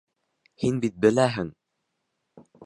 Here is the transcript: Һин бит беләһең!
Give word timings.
Һин 0.63 0.79
бит 0.85 0.97
беләһең! 1.05 1.53